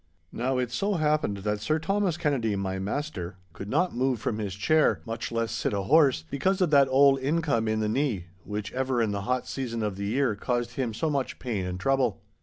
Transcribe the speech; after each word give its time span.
Now, 0.31 0.57
it 0.57 0.71
so 0.71 0.95
happened 0.95 1.37
that 1.45 1.59
Sir 1.59 1.77
Thomas 1.77 2.17
Kennedy, 2.17 2.55
my 2.55 2.79
master, 2.79 3.35
could 3.53 3.69
not 3.69 3.95
move 3.95 4.19
from 4.19 4.39
his 4.39 4.55
chair, 4.55 4.99
much 5.05 5.31
less 5.31 5.51
sit 5.51 5.73
a 5.73 5.83
horse, 5.83 6.23
because 6.31 6.59
of 6.59 6.71
that 6.71 6.87
old 6.87 7.19
income 7.19 7.67
in 7.67 7.81
the 7.81 7.87
knee, 7.87 8.25
which 8.43 8.73
ever 8.73 8.99
in 8.99 9.11
the 9.11 9.21
hot 9.29 9.47
season 9.47 9.83
of 9.83 9.97
the 9.97 10.07
year 10.07 10.35
caused 10.35 10.71
him 10.71 10.91
so 10.95 11.11
much 11.11 11.37
pain 11.37 11.67
and 11.67 11.79
trouble. 11.79 12.19